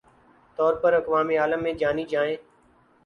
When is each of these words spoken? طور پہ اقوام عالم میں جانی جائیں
طور 0.59 0.73
پہ 0.81 0.87
اقوام 0.95 1.29
عالم 1.39 1.63
میں 1.63 1.73
جانی 1.73 2.05
جائیں 2.09 2.35